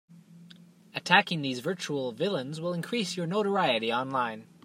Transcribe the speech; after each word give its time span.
Attacking 0.95 1.43
these 1.43 1.59
virtual 1.59 2.11
villains 2.11 2.59
will 2.59 2.73
increase 2.73 3.15
your 3.15 3.27
notoriety 3.27 3.93
online. 3.93 4.47